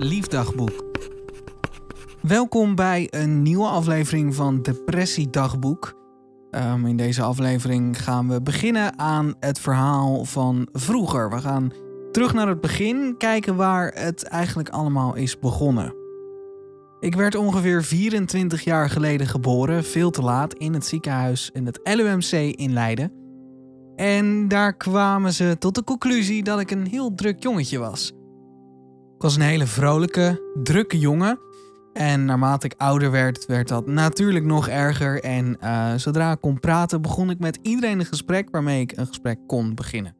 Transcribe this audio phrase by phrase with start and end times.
[0.00, 0.84] Liefdagboek.
[2.20, 5.94] Welkom bij een nieuwe aflevering van Depressiedagboek.
[6.50, 11.30] Um, in deze aflevering gaan we beginnen aan het verhaal van vroeger.
[11.30, 11.72] We gaan
[12.12, 15.94] terug naar het begin, kijken waar het eigenlijk allemaal is begonnen.
[17.00, 21.80] Ik werd ongeveer 24 jaar geleden geboren, veel te laat, in het ziekenhuis in het
[21.82, 23.12] LUMC in Leiden.
[23.96, 28.12] En daar kwamen ze tot de conclusie dat ik een heel druk jongetje was.
[29.18, 31.38] Ik was een hele vrolijke, drukke jongen.
[31.92, 35.22] En naarmate ik ouder werd, werd dat natuurlijk nog erger.
[35.22, 39.06] En uh, zodra ik kon praten, begon ik met iedereen een gesprek waarmee ik een
[39.06, 40.16] gesprek kon beginnen.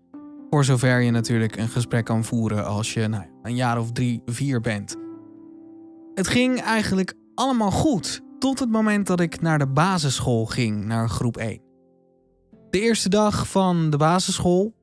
[0.50, 4.22] Voor zover je natuurlijk een gesprek kan voeren als je nou, een jaar of drie,
[4.26, 4.96] vier bent.
[6.14, 11.08] Het ging eigenlijk allemaal goed, tot het moment dat ik naar de basisschool ging, naar
[11.08, 11.60] groep 1.
[12.70, 14.74] De eerste dag van de basisschool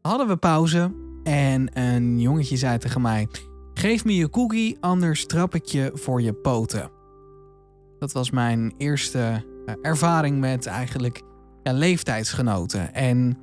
[0.00, 3.28] hadden we pauze en een jongetje zei tegen mij:
[3.78, 6.90] Geef me je cookie, anders trap ik je voor je poten.
[7.98, 11.22] Dat was mijn eerste eh, ervaring met eigenlijk
[11.62, 12.94] ja, leeftijdsgenoten.
[12.94, 13.38] En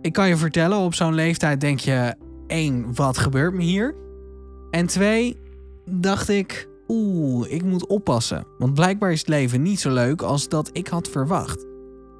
[0.00, 2.14] ik kan je vertellen, op zo'n leeftijd denk je:
[2.46, 3.94] één, wat gebeurt me hier?
[4.70, 5.38] En twee,
[5.84, 8.46] dacht ik: oeh, ik moet oppassen.
[8.58, 11.66] Want blijkbaar is het leven niet zo leuk als dat ik had verwacht.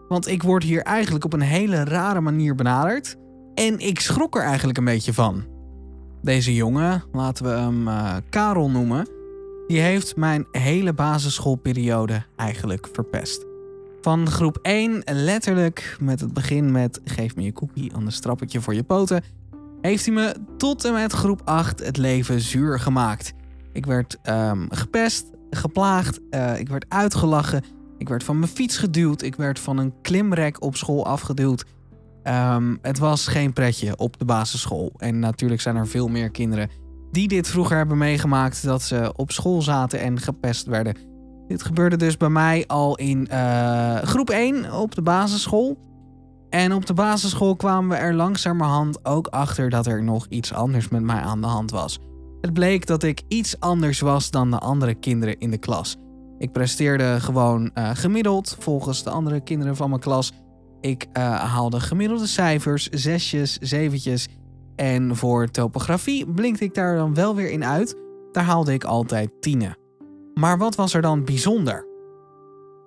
[0.08, 3.16] Want ik word hier eigenlijk op een hele rare manier benaderd.
[3.54, 5.52] En ik schrok er eigenlijk een beetje van.
[6.23, 9.09] Deze jongen, laten we hem uh, Karel noemen,
[9.67, 13.45] die heeft mijn hele basisschoolperiode eigenlijk verpest.
[14.01, 18.61] Van groep 1, letterlijk met het begin met geef me je cookie, anders strap ik
[18.61, 19.23] voor je poten,
[19.81, 23.33] heeft hij me tot en met groep 8 het leven zuur gemaakt.
[23.73, 27.65] Ik werd um, gepest, geplaagd, uh, ik werd uitgelachen,
[27.98, 31.65] ik werd van mijn fiets geduwd, ik werd van een klimrek op school afgeduwd.
[32.25, 34.92] Um, het was geen pretje op de basisschool.
[34.97, 36.70] En natuurlijk zijn er veel meer kinderen
[37.11, 40.97] die dit vroeger hebben meegemaakt: dat ze op school zaten en gepest werden.
[41.47, 45.91] Dit gebeurde dus bij mij al in uh, groep 1 op de basisschool.
[46.50, 50.88] En op de basisschool kwamen we er langzamerhand ook achter dat er nog iets anders
[50.88, 51.99] met mij aan de hand was.
[52.41, 55.97] Het bleek dat ik iets anders was dan de andere kinderen in de klas.
[56.38, 60.32] Ik presteerde gewoon uh, gemiddeld volgens de andere kinderen van mijn klas.
[60.82, 64.28] Ik uh, haalde gemiddelde cijfers, zesjes, zeventjes.
[64.76, 67.97] En voor topografie blinkte ik daar dan wel weer in uit.
[68.32, 69.76] Daar haalde ik altijd tienen.
[70.34, 71.87] Maar wat was er dan bijzonder?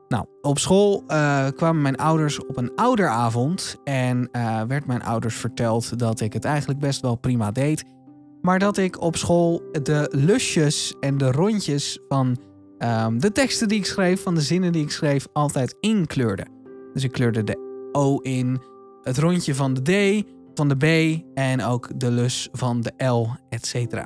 [0.08, 5.36] Nou, op school uh, kwamen mijn ouders op een ouderavond en uh, werd mijn ouders
[5.36, 7.84] verteld dat ik het eigenlijk best wel prima deed.
[8.42, 12.38] Maar dat ik op school de lusjes en de rondjes van
[12.80, 16.46] um, de teksten die ik schreef, van de zinnen die ik schreef, altijd inkleurde.
[16.94, 17.65] Dus ik kleurde de
[17.96, 18.62] O in,
[19.02, 20.24] het rondje van de D,
[20.54, 24.04] van de B en ook de lus van de L, etc.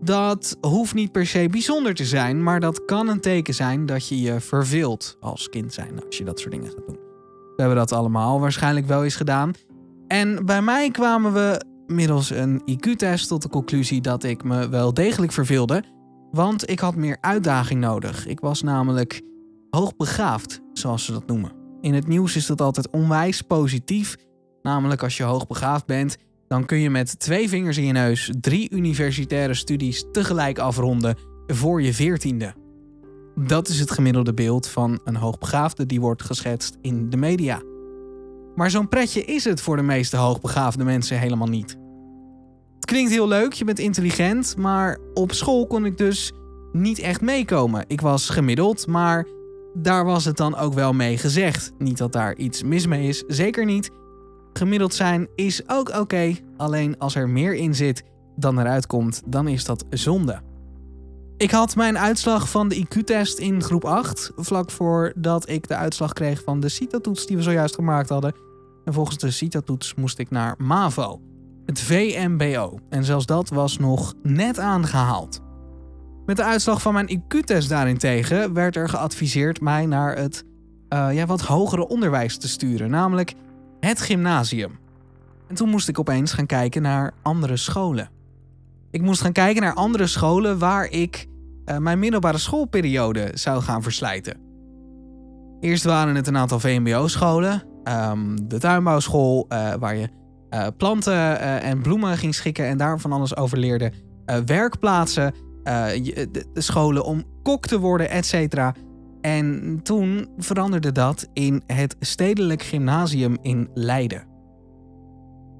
[0.00, 4.08] Dat hoeft niet per se bijzonder te zijn, maar dat kan een teken zijn dat
[4.08, 6.98] je je verveelt als kind zijn als je dat soort dingen gaat doen.
[7.56, 9.52] We hebben dat allemaal waarschijnlijk wel eens gedaan.
[10.06, 14.94] En bij mij kwamen we middels een IQ-test tot de conclusie dat ik me wel
[14.94, 15.84] degelijk verveelde,
[16.30, 18.26] want ik had meer uitdaging nodig.
[18.26, 19.22] Ik was namelijk
[19.70, 21.61] hoogbegaafd, zoals ze dat noemen.
[21.82, 24.16] In het nieuws is dat altijd onwijs positief.
[24.62, 26.16] Namelijk als je hoogbegaafd bent,
[26.48, 31.16] dan kun je met twee vingers in je neus drie universitaire studies tegelijk afronden
[31.46, 32.54] voor je veertiende.
[33.36, 37.62] Dat is het gemiddelde beeld van een hoogbegaafde die wordt geschetst in de media.
[38.54, 41.76] Maar zo'n pretje is het voor de meeste hoogbegaafde mensen helemaal niet.
[42.74, 46.32] Het klinkt heel leuk, je bent intelligent, maar op school kon ik dus
[46.72, 47.84] niet echt meekomen.
[47.86, 49.26] Ik was gemiddeld, maar
[49.74, 51.72] daar was het dan ook wel mee gezegd.
[51.78, 53.90] Niet dat daar iets mis mee is, zeker niet.
[54.52, 58.02] Gemiddeld zijn is ook oké, alleen als er meer in zit
[58.36, 60.40] dan eruit komt, dan is dat zonde.
[61.36, 66.12] Ik had mijn uitslag van de IQ-test in groep 8, vlak voordat ik de uitslag
[66.12, 68.34] kreeg van de CITO-toets die we zojuist gemaakt hadden.
[68.84, 71.20] En volgens de CITO-toets moest ik naar MAVO,
[71.66, 72.78] het VMBO.
[72.88, 75.40] En zelfs dat was nog net aangehaald.
[76.26, 80.44] Met de uitslag van mijn IQ-test daarentegen werd er geadviseerd mij naar het
[80.88, 83.34] uh, ja, wat hogere onderwijs te sturen, namelijk
[83.80, 84.78] het gymnasium.
[85.48, 88.10] En toen moest ik opeens gaan kijken naar andere scholen.
[88.90, 91.26] Ik moest gaan kijken naar andere scholen waar ik
[91.64, 94.40] uh, mijn middelbare schoolperiode zou gaan verslijten.
[95.60, 100.08] Eerst waren het een aantal VMBO-scholen, um, de tuinbouwschool uh, waar je
[100.76, 103.92] planten en bloemen ging schikken en daar van alles over leerde,
[104.46, 108.74] werkplaatsen de, de, scholen om kok te worden, et cetera.
[109.20, 114.26] En toen veranderde dat in het Stedelijk Gymnasium in Leiden.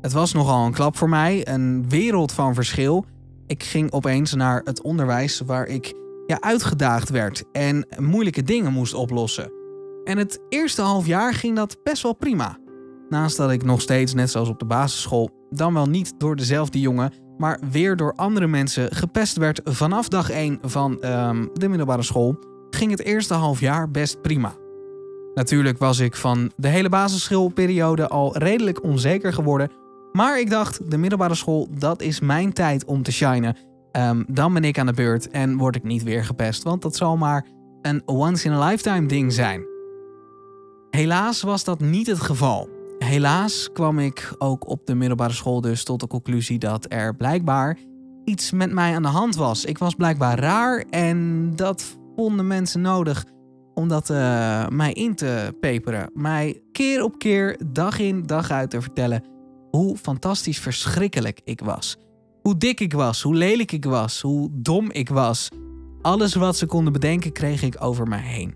[0.01, 3.05] Het was nogal een klap voor mij, een wereld van verschil.
[3.47, 5.95] Ik ging opeens naar het onderwijs waar ik
[6.27, 9.53] ja, uitgedaagd werd en moeilijke dingen moest oplossen.
[10.05, 12.59] En het eerste half jaar ging dat best wel prima.
[13.09, 16.81] Naast dat ik nog steeds, net zoals op de basisschool, dan wel niet door dezelfde
[16.81, 22.03] jongen, maar weer door andere mensen gepest werd vanaf dag 1 van ehm, de middelbare
[22.03, 22.39] school,
[22.71, 24.55] ging het eerste half jaar best prima.
[25.35, 29.71] Natuurlijk was ik van de hele basisschoolperiode al redelijk onzeker geworden.
[30.13, 33.57] Maar ik dacht, de middelbare school, dat is mijn tijd om te shinen.
[33.93, 36.97] Ehm, dan ben ik aan de beurt en word ik niet weer gepest, want dat
[36.97, 37.47] zal maar
[37.83, 39.65] een once-in-a-lifetime ding zijn.
[40.91, 42.72] Helaas was dat niet het geval.
[43.03, 47.79] Helaas kwam ik ook op de middelbare school dus tot de conclusie dat er blijkbaar
[48.25, 49.65] iets met mij aan de hand was.
[49.65, 53.25] Ik was blijkbaar raar en dat vonden mensen nodig
[53.75, 56.11] om dat uh, mij in te peperen.
[56.15, 59.25] Mij keer op keer, dag in, dag uit te vertellen
[59.71, 61.97] hoe fantastisch verschrikkelijk ik was.
[62.43, 65.49] Hoe dik ik was, hoe lelijk ik was, hoe dom ik was.
[66.03, 68.55] Alles wat ze konden bedenken kreeg ik over mij heen.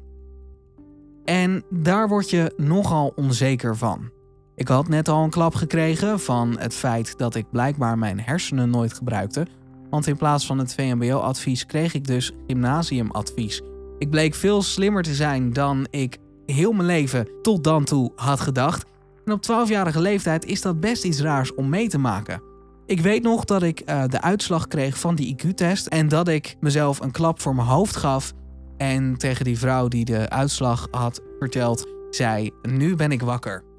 [1.24, 4.10] En daar word je nogal onzeker van.
[4.56, 8.70] Ik had net al een klap gekregen van het feit dat ik blijkbaar mijn hersenen
[8.70, 9.46] nooit gebruikte.
[9.90, 13.62] Want in plaats van het VMBO-advies kreeg ik dus gymnasiumadvies.
[13.98, 18.40] Ik bleek veel slimmer te zijn dan ik heel mijn leven tot dan toe had
[18.40, 18.84] gedacht.
[19.24, 22.42] En op 12-jarige leeftijd is dat best iets raars om mee te maken.
[22.86, 26.56] Ik weet nog dat ik uh, de uitslag kreeg van die IQ-test en dat ik
[26.60, 28.32] mezelf een klap voor mijn hoofd gaf.
[28.76, 33.74] En tegen die vrouw die de uitslag had verteld, zei: Nu ben ik wakker.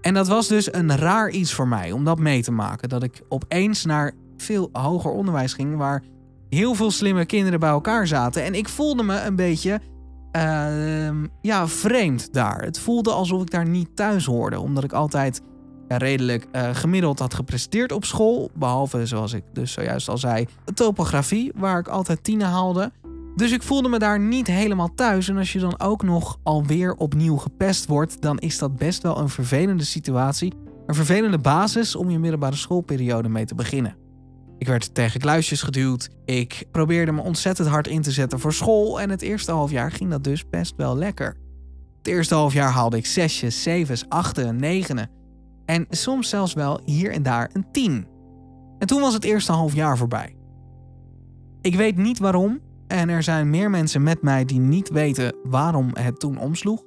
[0.00, 2.88] En dat was dus een raar iets voor mij om dat mee te maken.
[2.88, 6.02] Dat ik opeens naar veel hoger onderwijs ging waar
[6.48, 8.44] heel veel slimme kinderen bij elkaar zaten.
[8.44, 9.80] En ik voelde me een beetje
[10.32, 12.62] uh, ja, vreemd daar.
[12.62, 14.60] Het voelde alsof ik daar niet thuis hoorde.
[14.60, 15.40] Omdat ik altijd
[15.88, 18.50] redelijk uh, gemiddeld had gepresteerd op school.
[18.54, 22.92] Behalve, zoals ik dus zojuist al zei, topografie, waar ik altijd tienen haalde.
[23.38, 25.28] Dus ik voelde me daar niet helemaal thuis.
[25.28, 29.18] En als je dan ook nog alweer opnieuw gepest wordt, dan is dat best wel
[29.18, 30.52] een vervelende situatie.
[30.86, 33.96] Een vervelende basis om je middelbare schoolperiode mee te beginnen.
[34.58, 36.08] Ik werd tegen kluisjes geduwd.
[36.24, 39.00] Ik probeerde me ontzettend hard in te zetten voor school.
[39.00, 41.36] En het eerste half jaar ging dat dus best wel lekker.
[41.98, 45.10] Het eerste half jaar haalde ik zesjes, zevens, achten, negenen.
[45.64, 48.06] En soms zelfs wel hier en daar een tien.
[48.78, 50.36] En toen was het eerste half jaar voorbij.
[51.60, 52.60] Ik weet niet waarom.
[52.88, 56.82] En er zijn meer mensen met mij die niet weten waarom het toen omsloeg.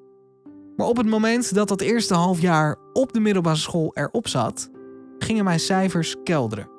[0.75, 4.69] Maar op het moment dat dat eerste half jaar op de middelbare school erop zat,
[5.17, 6.69] gingen mijn cijfers kelderen.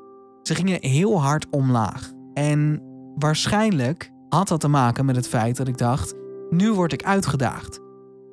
[0.43, 2.13] Ze gingen heel hard omlaag.
[2.35, 2.83] En
[3.15, 6.15] waarschijnlijk had dat te maken met het feit dat ik dacht:
[6.51, 7.81] nu word ik uitgedaagd.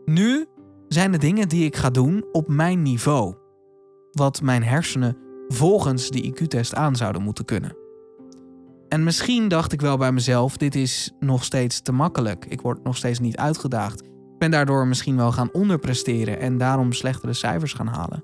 [0.06, 0.46] Nu
[0.88, 3.36] zijn de dingen die ik ga doen op mijn niveau.
[4.12, 7.76] Wat mijn hersenen volgens de IQ-test aan zouden moeten kunnen.
[8.90, 12.46] En misschien dacht ik wel bij mezelf: dit is nog steeds te makkelijk.
[12.46, 14.02] Ik word nog steeds niet uitgedaagd.
[14.02, 18.24] Ik ben daardoor misschien wel gaan onderpresteren en daarom slechtere cijfers gaan halen.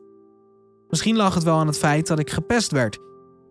[0.89, 2.99] Misschien lag het wel aan het feit dat ik gepest werd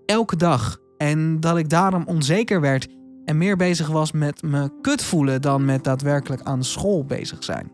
[0.07, 0.79] elke dag.
[0.97, 2.89] En dat ik daarom onzeker werd
[3.25, 7.73] en meer bezig was met me kut voelen dan met daadwerkelijk aan school bezig zijn.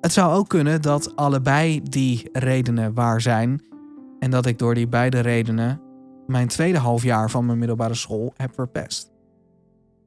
[0.00, 3.62] Het zou ook kunnen dat allebei die redenen waar zijn
[4.18, 5.80] en dat ik door die beide redenen
[6.30, 9.10] mijn tweede halfjaar van mijn middelbare school heb verpest.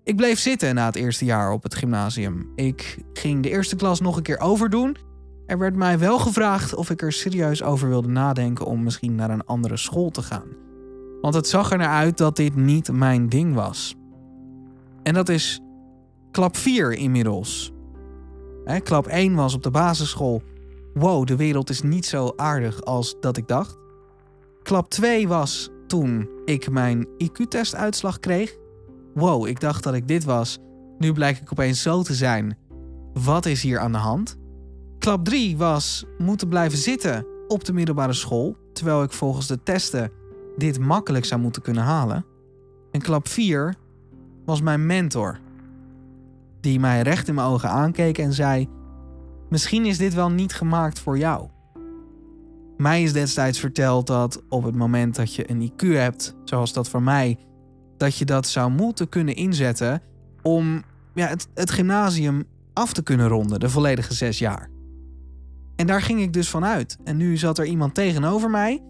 [0.04, 2.52] Ik bleef zitten na het eerste jaar op het gymnasium.
[2.56, 4.98] Ik ging de eerste klas nog een keer overdoen.
[5.46, 9.30] Er werd mij wel gevraagd of ik er serieus over wilde nadenken om misschien naar
[9.30, 10.48] een andere school te gaan.
[11.22, 13.96] Want het zag er naar uit dat dit niet mijn ding was.
[15.04, 15.62] En dat is
[16.32, 17.72] klap 4 inmiddels.
[18.84, 20.42] klap 1 was op de basisschool.
[20.94, 23.78] Wow, de wereld is niet zo aardig als dat ik dacht.
[24.64, 28.58] Klap 2 was toen ik mijn IQ-testuitslag kreeg.
[29.14, 30.60] Wow, ik dacht dat ik dit was.
[30.98, 32.58] Nu blijk ik opeens zo te zijn.
[33.14, 34.38] Wat is hier aan de hand?
[35.00, 40.12] Klap 3 was moeten blijven zitten op de middelbare school, terwijl ik volgens de testen
[40.58, 42.26] dit makkelijk zou moeten kunnen halen.
[42.92, 43.76] En klap 4
[44.46, 45.40] was mijn mentor,
[46.62, 48.70] die mij recht in mijn ogen aankeek en zei:
[49.50, 51.48] Misschien is dit wel niet gemaakt voor jou.
[52.78, 56.90] Mij is destijds verteld dat op het moment dat je een IQ hebt, zoals dat
[56.90, 57.38] voor mij,
[57.98, 60.02] dat je dat zou moeten kunnen inzetten
[60.42, 64.70] om ja, het, het gymnasium af te kunnen ronden, de volledige zes jaar.
[65.76, 66.98] En daar ging ik dus van uit.
[67.04, 68.82] En nu zat er iemand tegenover mij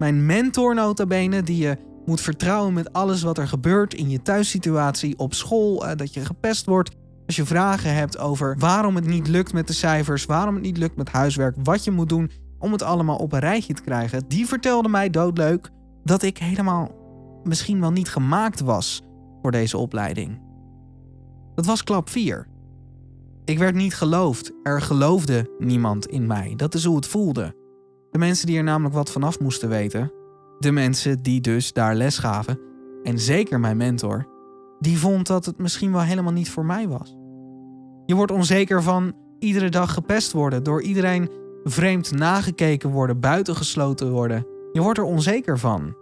[0.00, 4.22] mijn mentor nota bene, die je moet vertrouwen met alles wat er gebeurt in je
[4.22, 6.90] thuissituatie, op school, eh, dat je gepest wordt.
[7.26, 10.76] Als je vragen hebt over waarom het niet lukt met de cijfers, waarom het niet
[10.76, 14.24] lukt met huiswerk, wat je moet doen om het allemaal op een rijtje te krijgen,
[14.28, 15.70] die vertelde mij doodleuk
[16.04, 16.90] dat ik helemaal
[17.44, 19.02] misschien wel niet gemaakt was
[19.42, 20.40] voor deze opleiding.
[21.54, 22.46] Dat was klap 4.
[23.44, 24.52] Ik werd niet geloofd.
[24.62, 26.52] Er geloofde niemand in mij.
[26.56, 27.54] Dat is hoe het voelde.
[28.10, 30.12] De mensen die er namelijk wat vanaf moesten weten,
[30.58, 32.60] de mensen die dus daar les gaven,
[33.02, 34.28] en zeker mijn mentor,
[34.80, 37.16] die vond dat het misschien wel helemaal niet voor mij was.
[38.06, 41.30] Je wordt onzeker van iedere dag gepest worden, door iedereen
[41.64, 44.46] vreemd nagekeken worden, buitengesloten worden.
[44.72, 45.96] Je wordt er onzeker van.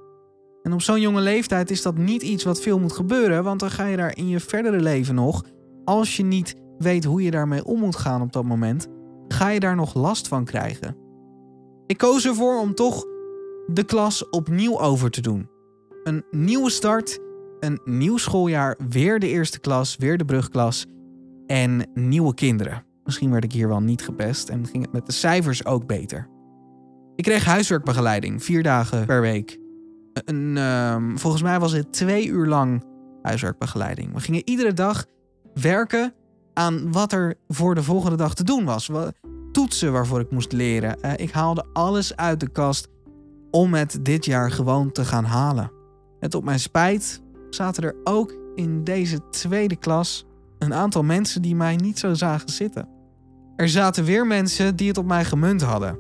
[0.62, 3.70] En op zo'n jonge leeftijd is dat niet iets wat veel moet gebeuren, want dan
[3.70, 5.44] ga je daar in je verdere leven nog,
[5.84, 8.86] als je niet weet hoe je daarmee om moet gaan op dat moment,
[9.28, 10.96] ga je daar nog last van krijgen.
[11.86, 13.04] Ik koos ervoor om toch
[13.66, 15.48] de klas opnieuw over te doen.
[16.04, 17.18] Een nieuwe start,
[17.60, 20.86] een nieuw schooljaar, weer de eerste klas, weer de brugklas
[21.46, 22.88] en nieuwe kinderen.
[23.08, 26.28] Misschien werd ik hier wel niet gepest en ging het met de cijfers ook beter.
[27.16, 29.58] Ik kreeg huiswerkbegeleiding, vier dagen per week.
[30.12, 32.84] Een, ehm, volgens mij was het twee uur lang
[33.22, 34.12] huiswerkbegeleiding.
[34.12, 35.04] We gingen iedere dag
[35.54, 36.14] werken
[36.54, 38.90] aan wat er voor de volgende dag te doen was.
[39.52, 40.98] Toetsen waarvoor ik moest leren.
[41.04, 42.88] Uh, ik haalde alles uit de kast
[43.50, 45.70] om het dit jaar gewoon te gaan halen.
[46.20, 50.26] En tot mijn spijt zaten er ook in deze tweede klas
[50.58, 52.96] een aantal mensen die mij niet zo zagen zitten.
[53.58, 55.98] Er zaten weer mensen die het op mij gemunt hadden.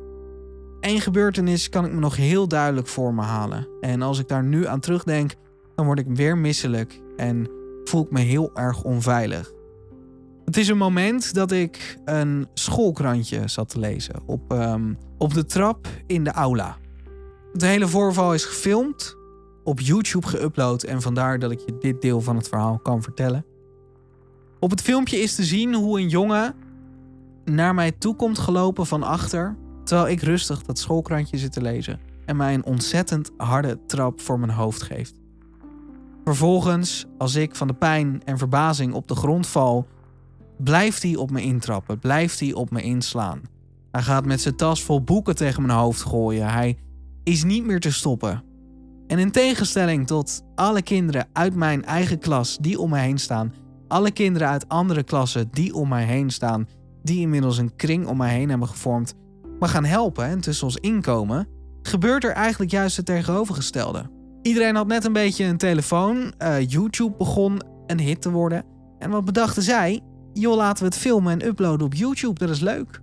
[0.80, 3.68] Eén gebeurtenis kan ik me nog heel duidelijk voor me halen.
[3.80, 5.34] En als ik daar nu aan terugdenk,
[5.74, 7.50] dan word ik weer misselijk en
[7.84, 9.52] voel ik me heel erg onveilig.
[10.44, 15.44] Het is een moment dat ik een schoolkrantje zat te lezen op, um, op de
[15.44, 16.76] trap in de aula.
[17.52, 19.16] Het hele voorval is gefilmd,
[19.64, 23.44] op YouTube geüpload en vandaar dat ik je dit deel van het verhaal kan vertellen.
[24.60, 26.66] Op het filmpje is te zien hoe een jongen
[27.48, 32.00] naar mij toe komt gelopen van achter, terwijl ik rustig dat schoolkrantje zit te lezen
[32.24, 35.14] en mij een ontzettend harde trap voor mijn hoofd geeft.
[36.24, 39.86] Vervolgens, als ik van de pijn en verbazing op de grond val,
[40.58, 43.40] blijft hij op me intrappen, blijft hij op me inslaan.
[43.90, 46.52] Hij gaat met zijn tas vol boeken tegen mijn hoofd gooien.
[46.52, 46.78] Hij
[47.24, 48.42] is niet meer te stoppen.
[49.06, 53.54] En in tegenstelling tot alle kinderen uit mijn eigen klas die om mij heen staan,
[53.88, 56.68] alle kinderen uit andere klassen die om mij heen staan,
[57.08, 59.14] die inmiddels een kring om mij heen hebben gevormd,
[59.58, 61.48] me gaan helpen en tussen ons inkomen,
[61.82, 64.10] gebeurt er eigenlijk juist het tegenovergestelde.
[64.42, 68.64] Iedereen had net een beetje een telefoon, uh, YouTube begon een hit te worden.
[68.98, 70.00] En wat bedachten zij?
[70.32, 73.00] Joh, laten we het filmen en uploaden op YouTube, dat is leuk.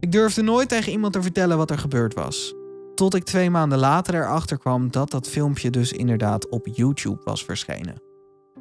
[0.00, 2.54] Ik durfde nooit tegen iemand te vertellen wat er gebeurd was.
[2.94, 7.44] Tot ik twee maanden later erachter kwam dat dat filmpje dus inderdaad op YouTube was
[7.44, 8.02] verschenen.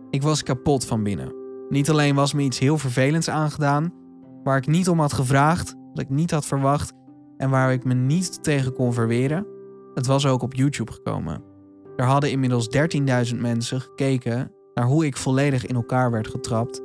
[0.10, 1.34] Ik was kapot van binnen.
[1.70, 3.94] Niet alleen was me iets heel vervelends aangedaan,
[4.44, 6.94] waar ik niet om had gevraagd, wat ik niet had verwacht
[7.38, 9.48] en waar ik me niet tegen kon verweren,
[9.94, 11.44] het was ook op YouTube gekomen.
[11.96, 12.68] Er hadden inmiddels
[13.34, 16.82] 13.000 mensen gekeken naar hoe ik volledig in elkaar werd getrapt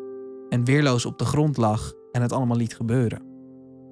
[0.48, 3.22] en weerloos op de grond lag en het allemaal liet gebeuren.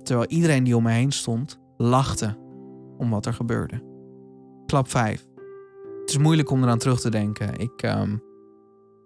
[0.02, 2.36] Terwijl iedereen die om me heen stond, lachte
[2.98, 3.82] om wat er gebeurde.
[4.66, 5.26] Klap 5.
[6.00, 7.58] Het is moeilijk om eraan terug te denken.
[7.58, 8.22] Ik um,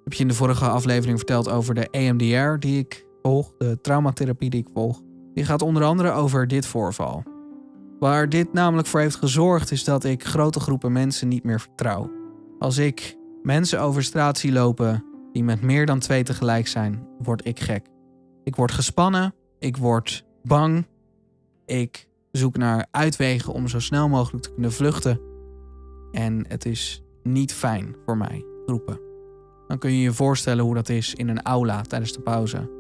[0.05, 4.51] heb je in de vorige aflevering verteld over de EMDR die ik volg, de traumatherapie
[4.51, 5.03] die ik volg.
[5.35, 7.23] Die gaat onder andere over dit voorval.
[7.99, 12.11] Waar dit namelijk voor heeft gezorgd is dat ik grote groepen mensen niet meer vertrouw.
[12.59, 17.47] Als ik mensen over straat zie lopen die met meer dan twee tegelijk zijn, word
[17.47, 17.87] ik gek.
[18.45, 20.87] Ik word gespannen, ik word bang,
[21.67, 25.21] ik zoek naar uitwegen om zo snel mogelijk te kunnen vluchten.
[26.13, 29.01] En het is niet fijn voor mij, groepen.
[29.67, 32.80] Dan kun je je voorstellen hoe dat is in een aula tijdens de pauze.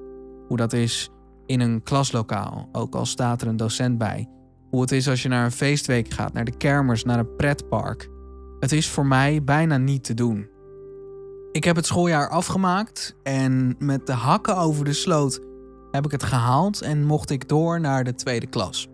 [0.50, 1.11] Hoe dat is
[1.47, 4.28] in een klaslokaal, ook al staat er een docent bij.
[4.71, 8.11] Hoe het is als je naar een feestweek gaat, naar de kermers, naar een pretpark.
[8.61, 10.49] Het is voor mij bijna niet te doen.
[11.52, 15.40] Ik heb het schooljaar afgemaakt en met de hakken over de sloot
[15.90, 18.88] heb ik het gehaald en mocht ik door naar de tweede klas.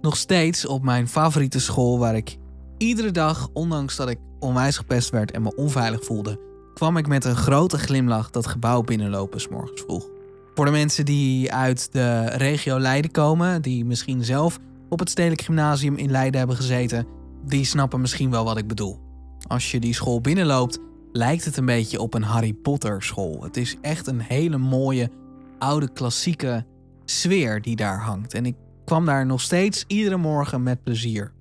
[0.00, 2.36] Nog steeds op mijn favoriete school waar ik
[2.78, 6.40] iedere dag, ondanks dat ik onwijs gepest werd en me onveilig voelde,
[6.74, 10.20] kwam ik met een grote glimlach dat gebouw binnenlopen morgens vroeg.
[10.54, 15.42] Voor de mensen die uit de regio Leiden komen, die misschien zelf op het Stedelijk
[15.42, 17.06] Gymnasium in Leiden hebben gezeten,
[17.46, 19.00] die snappen misschien wel wat ik bedoel.
[19.46, 20.78] Als je die school binnenloopt,
[21.12, 23.42] lijkt het een beetje op een Harry Potter school.
[23.42, 25.10] Het is echt een hele mooie,
[25.58, 26.66] oude, klassieke
[27.04, 28.34] sfeer die daar hangt.
[28.34, 28.54] En ik
[28.84, 31.32] kwam daar nog steeds iedere morgen met plezier.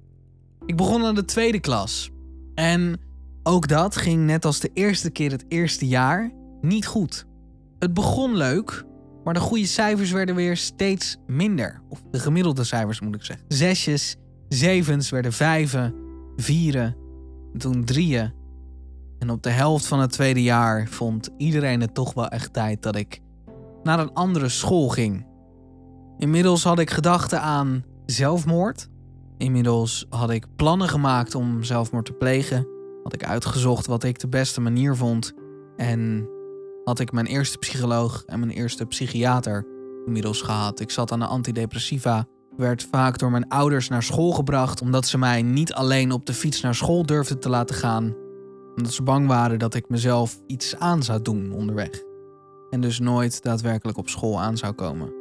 [0.65, 2.09] Ik begon aan de tweede klas.
[2.55, 2.99] En
[3.43, 7.25] ook dat ging net als de eerste keer het eerste jaar niet goed.
[7.79, 8.83] Het begon leuk,
[9.23, 11.81] maar de goede cijfers werden weer steeds minder.
[11.89, 13.45] Of de gemiddelde cijfers moet ik zeggen.
[13.47, 14.15] Zesjes,
[14.47, 15.95] zevens werden vijven,
[16.35, 16.95] vieren,
[17.57, 18.33] toen drieën.
[19.19, 22.81] En op de helft van het tweede jaar vond iedereen het toch wel echt tijd
[22.81, 23.19] dat ik
[23.83, 25.25] naar een andere school ging.
[26.17, 28.89] Inmiddels had ik gedachten aan zelfmoord.
[29.37, 32.67] Inmiddels had ik plannen gemaakt om zelfmoord te plegen.
[33.03, 35.33] Had ik uitgezocht wat ik de beste manier vond.
[35.75, 36.29] En
[36.83, 39.65] had ik mijn eerste psycholoog en mijn eerste psychiater
[40.05, 40.79] inmiddels gehad.
[40.79, 42.25] Ik zat aan de antidepressiva.
[42.57, 46.33] Werd vaak door mijn ouders naar school gebracht omdat ze mij niet alleen op de
[46.33, 48.15] fiets naar school durfden te laten gaan.
[48.75, 52.03] Omdat ze bang waren dat ik mezelf iets aan zou doen onderweg.
[52.69, 55.13] En dus nooit daadwerkelijk op school aan zou komen.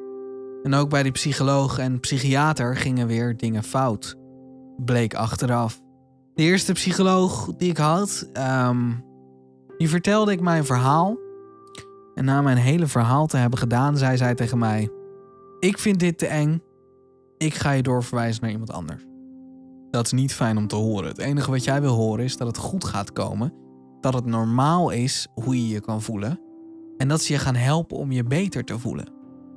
[0.63, 4.17] En ook bij die psycholoog en psychiater gingen weer dingen fout.
[4.77, 5.81] Bleek achteraf.
[6.35, 8.93] De eerste psycholoog die ik had, ehm,
[9.79, 11.17] die vertelde ik mijn verhaal.
[12.21, 14.91] En na mijn hele verhaal te hebben gedaan, zei zij tegen mij:
[15.61, 16.63] Ik vind dit te eng.
[17.39, 19.05] Ik ga je doorverwijzen naar iemand anders.
[19.91, 21.09] Dat is niet fijn om te horen.
[21.09, 23.55] Het enige wat jij wil horen is dat het goed gaat komen.
[24.01, 26.41] Dat het normaal is hoe je je kan voelen.
[26.97, 29.13] En dat ze je gaan helpen om je beter te voelen.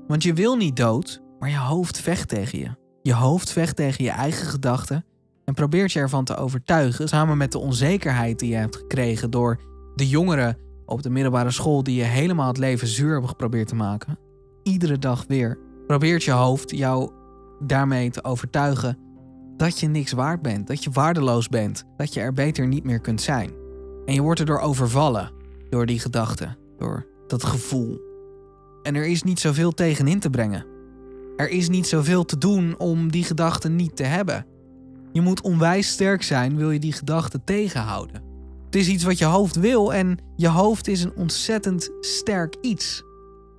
[0.07, 2.69] Want je wil niet dood, maar je hoofd vecht tegen je.
[3.01, 5.05] Je hoofd vecht tegen je eigen gedachten
[5.45, 9.59] en probeert je ervan te overtuigen, samen met de onzekerheid die je hebt gekregen door
[9.95, 10.57] de jongeren
[10.93, 14.19] op de middelbare school die je helemaal het leven zuur hebben geprobeerd te maken.
[14.63, 17.11] Iedere dag weer probeert je hoofd jou
[17.59, 18.97] daarmee te overtuigen
[19.57, 22.99] dat je niks waard bent, dat je waardeloos bent, dat je er beter niet meer
[22.99, 23.51] kunt zijn.
[24.05, 25.31] En je wordt erdoor overvallen
[25.69, 28.01] door die gedachten, door dat gevoel.
[28.83, 30.65] En er is niet zoveel tegenin te brengen.
[31.37, 34.45] Er is niet zoveel te doen om die gedachten niet te hebben.
[35.11, 38.32] Je moet onwijs sterk zijn, wil je die gedachten tegenhouden.
[38.73, 43.03] Het is iets wat je hoofd wil en je hoofd is een ontzettend sterk iets.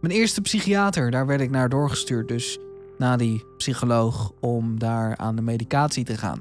[0.00, 2.59] Mijn eerste psychiater, daar werd ik naar doorgestuurd, dus
[2.99, 6.40] na die psycholoog om daar aan de medicatie te gaan.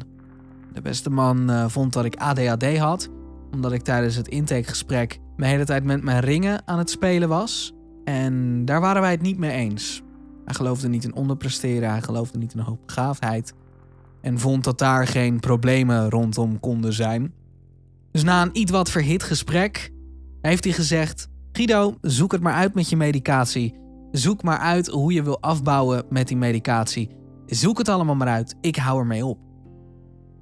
[0.73, 3.09] De beste man uh, vond dat ik ADHD had,
[3.51, 7.73] omdat ik tijdens het intakegesprek de hele tijd met mijn ringen aan het spelen was.
[8.03, 10.01] En daar waren wij het niet mee eens.
[10.45, 13.53] Hij geloofde niet in onderpresteren, hij geloofde niet in hoogbegaafdheid.
[14.21, 17.33] En vond dat daar geen problemen rondom konden zijn.
[18.13, 19.91] Dus na een iets wat verhit gesprek
[20.41, 23.75] heeft hij gezegd: Guido, zoek het maar uit met je medicatie.
[24.11, 27.09] Zoek maar uit hoe je wil afbouwen met die medicatie.
[27.45, 28.55] Zoek het allemaal maar uit.
[28.61, 29.39] Ik hou ermee op.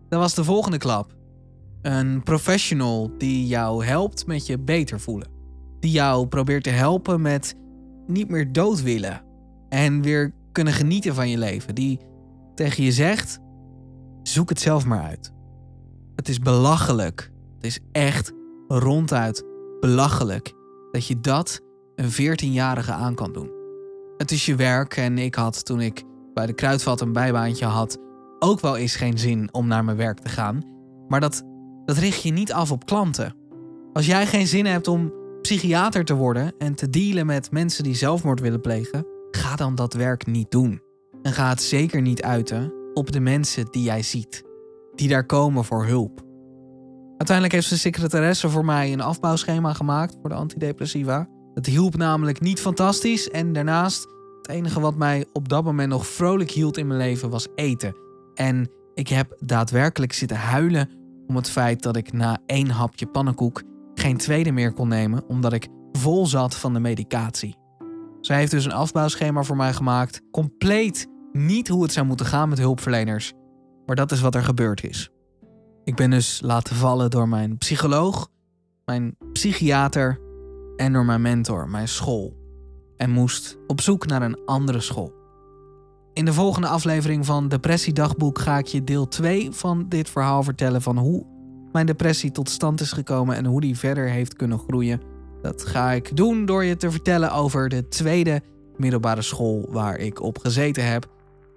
[0.09, 1.15] Dat was de volgende klap.
[1.81, 5.29] Een professional die jou helpt met je beter voelen.
[5.79, 7.55] Die jou probeert te helpen met
[8.07, 9.21] niet meer dood willen.
[9.69, 11.75] En weer kunnen genieten van je leven.
[11.75, 11.99] Die
[12.55, 13.39] tegen je zegt:
[14.23, 15.33] zoek het zelf maar uit.
[16.15, 17.31] Het is belachelijk.
[17.61, 18.31] Het is echt
[18.67, 19.43] ronduit
[19.79, 20.53] belachelijk
[20.91, 21.61] dat je dat
[21.95, 23.51] een 14-jarige aan kan doen.
[24.17, 27.97] Het is je werk en ik had toen ik bij de kruidvat een bijbaantje had
[28.39, 30.63] ook wel eens geen zin om naar mijn werk te gaan.
[31.07, 31.43] Maar dat,
[31.85, 33.35] dat richt je niet af op klanten.
[33.93, 37.95] Als jij geen zin hebt om psychiater te worden en te dealen met mensen die
[37.95, 40.81] zelfmoord willen plegen, ga dan dat werk niet doen.
[41.21, 44.43] En ga het zeker niet uiten op de mensen die jij ziet,
[44.95, 46.29] die daar komen voor hulp.
[47.21, 51.27] Uiteindelijk heeft de secretaresse voor mij een afbouwschema gemaakt voor de antidepressiva.
[51.53, 54.07] Het hielp namelijk niet fantastisch en daarnaast,
[54.37, 57.95] het enige wat mij op dat moment nog vrolijk hield in mijn leven was eten.
[58.33, 60.89] En ik heb daadwerkelijk zitten huilen
[61.27, 65.53] om het feit dat ik na één hapje pannenkoek geen tweede meer kon nemen omdat
[65.53, 67.55] ik vol zat van de medicatie.
[68.21, 72.49] Zij heeft dus een afbouwschema voor mij gemaakt, compleet niet hoe het zou moeten gaan
[72.49, 73.33] met hulpverleners,
[73.85, 75.10] maar dat is wat er gebeurd is.
[75.83, 78.29] Ik ben dus laten vallen door mijn psycholoog,
[78.85, 80.19] mijn psychiater
[80.75, 82.33] en door mijn mentor, mijn school.
[82.97, 85.13] En moest op zoek naar een andere school.
[86.13, 90.81] In de volgende aflevering van Depressiedagboek ga ik je deel 2 van dit verhaal vertellen
[90.81, 91.25] van hoe
[91.71, 95.01] mijn depressie tot stand is gekomen en hoe die verder heeft kunnen groeien.
[95.41, 98.41] Dat ga ik doen door je te vertellen over de tweede
[98.77, 101.07] middelbare school waar ik op gezeten heb.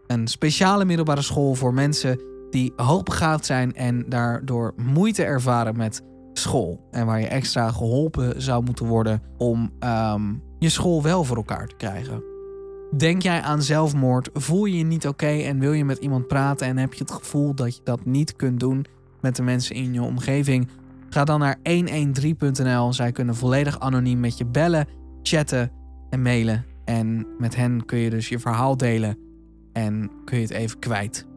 [0.07, 2.21] Een speciale middelbare school voor mensen
[2.55, 6.88] die hoogbegaafd zijn en daardoor moeite ervaren met school.
[6.90, 11.67] En waar je extra geholpen zou moeten worden om um, je school wel voor elkaar
[11.67, 12.23] te krijgen.
[12.97, 14.31] Denk jij aan zelfmoord?
[14.33, 17.12] Voel je je niet oké en wil je met iemand praten en heb je het
[17.12, 18.85] gevoel dat je dat niet kunt doen
[19.21, 20.69] met de mensen in je omgeving?
[21.09, 22.93] Ga dan naar 113.nl.
[22.93, 24.88] Zij kunnen volledig anoniem met je bellen,
[25.23, 25.73] chatten
[26.11, 26.64] en mailen.
[26.85, 29.19] En met hen kun je dus je verhaal delen
[29.73, 31.33] en kun je het even kwijt.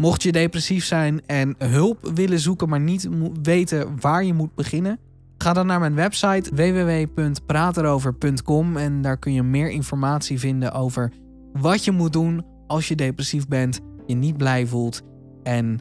[0.00, 3.08] Mocht je depressief zijn en hulp willen zoeken, maar niet
[3.42, 4.98] weten waar je moet beginnen,
[5.38, 11.12] ga dan naar mijn website www.praterover.com en daar kun je meer informatie vinden over
[11.52, 15.02] wat je moet doen als je depressief bent, je niet blij voelt
[15.42, 15.78] en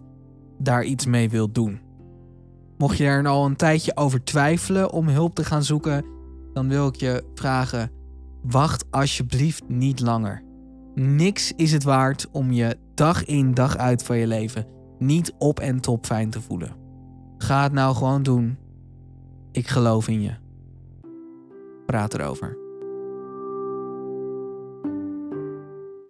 [0.57, 1.79] daar iets mee wilt doen.
[2.77, 6.05] Mocht je er al een tijdje over twijfelen om hulp te gaan zoeken,
[6.53, 7.91] dan wil ik je vragen:
[8.43, 10.43] wacht alsjeblieft niet langer.
[10.95, 14.65] Niks is het waard om je dag in dag uit van je leven
[14.97, 16.75] niet op en top fijn te voelen.
[17.37, 18.57] Ga het nou gewoon doen.
[19.51, 20.33] Ik geloof in je.
[21.85, 22.57] Praat erover.